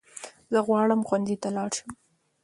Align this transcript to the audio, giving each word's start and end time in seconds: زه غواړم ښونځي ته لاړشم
زه 0.53 0.59
غواړم 0.67 1.01
ښونځي 1.07 1.35
ته 1.43 1.49
لاړشم 1.55 1.89